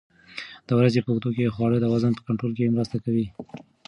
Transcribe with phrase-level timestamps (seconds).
[0.67, 3.25] د ورځې په اوږدو کې خواړه د وزن په کنټرول کې مرسته کوي.